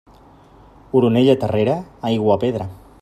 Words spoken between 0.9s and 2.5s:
Oronella terrera, aigua o